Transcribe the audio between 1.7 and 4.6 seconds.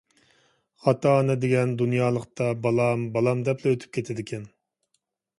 دۇنيالىقتا بالام، بالام دەپلا ئۆتۈپ كېتىدىكەن.